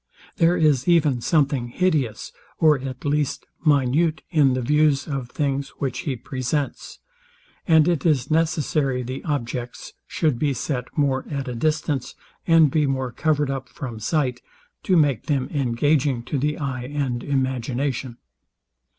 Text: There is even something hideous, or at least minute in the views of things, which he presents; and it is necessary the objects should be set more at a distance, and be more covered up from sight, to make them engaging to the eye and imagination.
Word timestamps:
There 0.37 0.57
is 0.57 0.87
even 0.87 1.21
something 1.21 1.67
hideous, 1.67 2.31
or 2.57 2.79
at 2.79 3.05
least 3.05 3.45
minute 3.63 4.23
in 4.31 4.55
the 4.55 4.61
views 4.63 5.05
of 5.05 5.29
things, 5.29 5.69
which 5.77 5.99
he 6.09 6.15
presents; 6.15 6.97
and 7.67 7.87
it 7.87 8.03
is 8.03 8.31
necessary 8.31 9.03
the 9.03 9.23
objects 9.23 9.93
should 10.07 10.39
be 10.39 10.55
set 10.55 10.85
more 10.97 11.23
at 11.29 11.47
a 11.47 11.53
distance, 11.53 12.15
and 12.47 12.71
be 12.71 12.87
more 12.87 13.11
covered 13.11 13.51
up 13.51 13.69
from 13.69 13.99
sight, 13.99 14.41
to 14.81 14.97
make 14.97 15.27
them 15.27 15.47
engaging 15.51 16.23
to 16.23 16.39
the 16.39 16.57
eye 16.57 16.85
and 16.85 17.23
imagination. 17.23 18.17